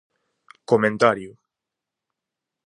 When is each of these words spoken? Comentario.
Comentario. 0.71 1.31